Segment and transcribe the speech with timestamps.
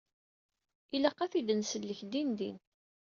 [0.95, 2.57] Ilaq ad t-id-nsellek dindin.